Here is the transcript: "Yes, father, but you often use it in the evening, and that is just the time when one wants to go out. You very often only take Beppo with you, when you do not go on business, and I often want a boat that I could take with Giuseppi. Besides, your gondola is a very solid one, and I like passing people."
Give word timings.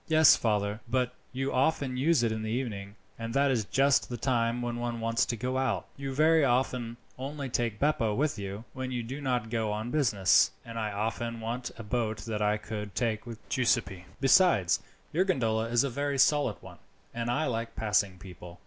"Yes, 0.07 0.35
father, 0.35 0.79
but 0.89 1.13
you 1.31 1.53
often 1.53 1.95
use 1.95 2.23
it 2.23 2.31
in 2.31 2.41
the 2.41 2.49
evening, 2.49 2.95
and 3.19 3.35
that 3.35 3.51
is 3.51 3.65
just 3.65 4.09
the 4.09 4.17
time 4.17 4.63
when 4.63 4.77
one 4.77 4.99
wants 4.99 5.27
to 5.27 5.35
go 5.37 5.59
out. 5.59 5.85
You 5.95 6.11
very 6.11 6.43
often 6.43 6.97
only 7.19 7.49
take 7.51 7.77
Beppo 7.77 8.15
with 8.15 8.39
you, 8.39 8.63
when 8.73 8.89
you 8.91 9.03
do 9.03 9.21
not 9.21 9.51
go 9.51 9.71
on 9.71 9.91
business, 9.91 10.49
and 10.65 10.79
I 10.79 10.91
often 10.91 11.39
want 11.39 11.69
a 11.77 11.83
boat 11.83 12.17
that 12.21 12.41
I 12.41 12.57
could 12.57 12.95
take 12.95 13.27
with 13.27 13.47
Giuseppi. 13.47 14.05
Besides, 14.19 14.79
your 15.13 15.23
gondola 15.23 15.65
is 15.65 15.83
a 15.83 15.89
very 15.91 16.17
solid 16.17 16.55
one, 16.63 16.79
and 17.13 17.29
I 17.29 17.45
like 17.45 17.75
passing 17.75 18.17
people." 18.17 18.59